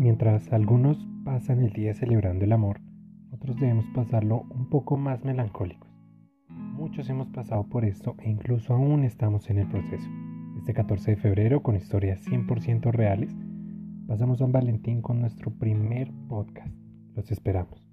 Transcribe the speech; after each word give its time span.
Mientras 0.00 0.50
algunos 0.54 1.06
pasan 1.26 1.60
el 1.60 1.74
día 1.74 1.92
celebrando 1.92 2.46
el 2.46 2.52
amor, 2.52 2.80
otros 3.32 3.56
debemos 3.56 3.84
pasarlo 3.94 4.46
un 4.48 4.70
poco 4.70 4.96
más 4.96 5.26
melancólicos. 5.26 5.90
Muchos 6.48 7.10
hemos 7.10 7.28
pasado 7.28 7.64
por 7.64 7.84
esto 7.84 8.14
e 8.20 8.30
incluso 8.30 8.72
aún 8.72 9.04
estamos 9.04 9.50
en 9.50 9.58
el 9.58 9.68
proceso. 9.68 10.08
Este 10.56 10.72
14 10.72 11.10
de 11.10 11.16
febrero, 11.18 11.62
con 11.62 11.76
historias 11.76 12.26
100% 12.26 12.90
reales, 12.92 13.36
pasamos 14.08 14.38
San 14.38 14.52
Valentín 14.52 15.02
con 15.02 15.20
nuestro 15.20 15.50
primer 15.50 16.10
podcast. 16.30 16.74
Los 17.14 17.30
esperamos. 17.30 17.86